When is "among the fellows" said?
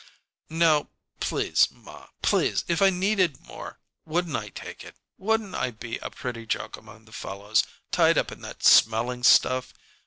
6.75-7.63